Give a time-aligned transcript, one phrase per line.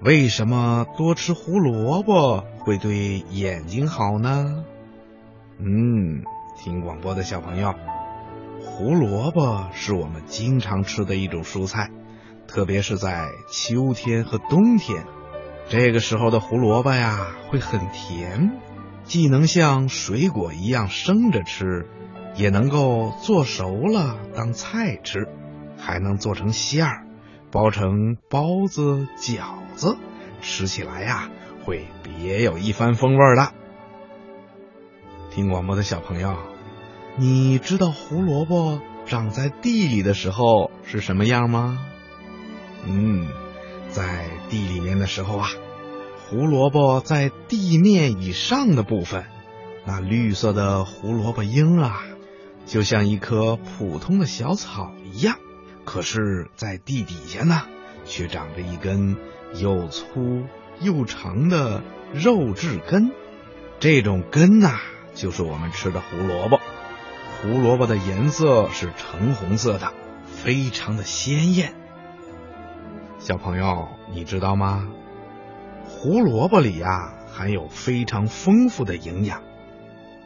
[0.00, 4.64] 为什么多吃胡萝卜会对眼睛好呢？
[5.58, 6.22] 嗯，
[6.58, 7.74] 听广播的小朋友，
[8.60, 11.90] 胡萝卜是我们经常吃的一种蔬菜，
[12.46, 15.06] 特别是在秋天和冬天，
[15.70, 18.52] 这个时候的胡萝卜呀会很甜，
[19.04, 21.88] 既能像水果一样生着吃，
[22.36, 25.26] 也能够做熟了当菜吃，
[25.78, 27.05] 还能做成馅儿，
[27.50, 29.42] 包成包子、饺
[29.74, 29.96] 子，
[30.40, 31.30] 吃起来呀
[31.64, 33.52] 会别有一番风味的。
[35.30, 36.36] 听广播的小朋友，
[37.16, 41.78] 你知道胡萝卜长在地里的时候是什么样吗？
[42.86, 43.28] 嗯，
[43.90, 45.48] 在地里面的时候啊，
[46.28, 49.24] 胡萝卜在地面以上的部分，
[49.84, 52.02] 那绿色的胡萝卜缨啊，
[52.64, 55.36] 就像一棵普通的小草一样。
[55.86, 57.62] 可是，在地底下呢，
[58.04, 59.16] 却长着一根
[59.54, 60.44] 又粗
[60.80, 61.82] 又长的
[62.12, 63.12] 肉质根，
[63.78, 64.78] 这种根呐。
[65.14, 66.60] 就是我们吃的胡萝卜，
[67.40, 69.94] 胡萝卜的颜色是橙红色的，
[70.26, 71.72] 非常的鲜艳。
[73.18, 74.88] 小朋友，你知道吗？
[75.88, 79.42] 胡萝卜里呀含有非常丰富的营养，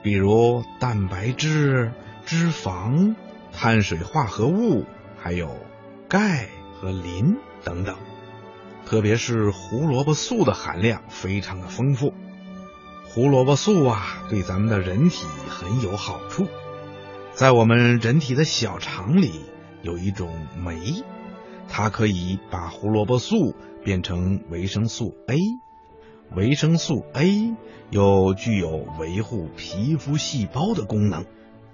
[0.03, 1.93] 比如蛋白质、
[2.25, 3.15] 脂肪、
[3.53, 4.87] 碳水化合物，
[5.21, 5.57] 还有
[6.09, 7.97] 钙和磷等等。
[8.87, 12.13] 特别是胡萝卜素的含量非常的丰富。
[13.07, 16.47] 胡萝卜素啊，对咱们的人体很有好处。
[17.33, 19.45] 在我们人体的小肠里
[19.83, 21.05] 有一种酶，
[21.69, 23.55] 它可以把胡萝卜素
[23.85, 25.37] 变成维生素 A。
[26.35, 27.55] 维生素 A
[27.91, 31.27] 又具有维护皮肤细胞的功能，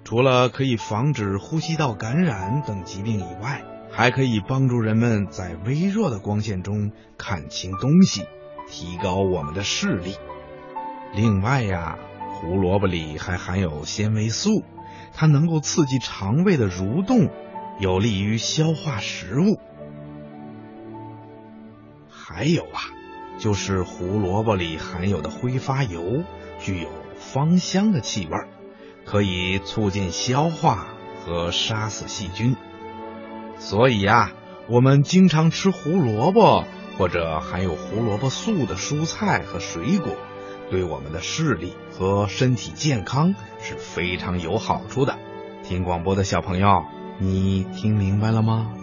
[0.07, 8.25] 除了可以防止呼吸道感染等疾病以外，还可以帮助人们在微弱的光线中看清东西，
[8.69, 10.15] 提高我们的视力。
[11.13, 11.99] 另外呀，
[12.35, 14.63] 胡萝卜里还含有纤维素，
[15.13, 17.29] 它能够刺激肠胃的蠕动，
[17.77, 19.59] 有利于消化食物。
[22.09, 22.79] 还有啊，
[23.39, 26.23] 就是胡萝卜里含有的挥发油，
[26.61, 28.37] 具有芳香的气味，
[29.07, 30.87] 可以促进消化
[31.25, 32.55] 和杀死细菌。
[33.57, 34.33] 所以呀，
[34.67, 36.65] 我们经常吃胡萝卜
[36.97, 40.15] 或者含有胡萝卜素的蔬菜和水果。
[40.69, 45.17] 对我们的视力和身体健康是非常有好处的。
[45.63, 46.83] 听广播的小朋友，
[47.19, 48.73] 你听明白了吗？